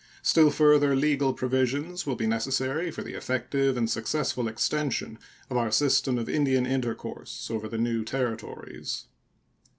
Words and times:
Still 0.23 0.49
further 0.49 0.95
legal 0.95 1.31
provisions 1.31 2.07
will 2.07 2.15
be 2.15 2.25
necessary 2.25 2.89
for 2.89 3.03
the 3.03 3.13
effective 3.13 3.77
and 3.77 3.87
successful 3.87 4.47
extension 4.47 5.19
of 5.47 5.57
our 5.57 5.69
system 5.69 6.17
of 6.17 6.27
Indian 6.27 6.65
intercourse 6.65 7.51
over 7.51 7.67
the 7.69 7.77
new 7.77 8.03
territories. 8.03 9.03